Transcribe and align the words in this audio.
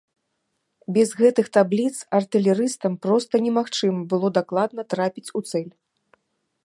Без 0.95 1.09
гэтых 1.19 1.45
табліц 1.57 1.91
артылерыстам 2.19 2.95
проста 3.05 3.43
немагчыма 3.49 4.01
было 4.15 4.27
дакладна 4.39 4.81
трапіць 4.95 5.29
у 5.43 5.47
цэль. 5.53 5.71